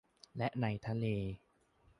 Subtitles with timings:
[0.37, 1.05] และในทะเล